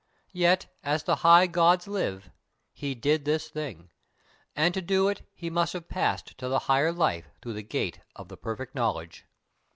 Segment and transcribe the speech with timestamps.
[0.33, 2.31] Yet, as the High Gods live,
[2.73, 3.91] he did this thing;
[4.55, 7.99] and to do it he must have passed to the higher life through the gate
[8.15, 9.25] of the Perfect Knowledge."